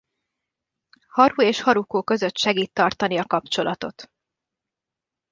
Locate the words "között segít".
2.03-2.73